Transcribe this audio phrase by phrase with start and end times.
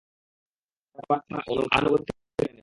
[0.87, 1.35] এটা বার্তা
[1.71, 2.59] আনুগত্যের এনেছে।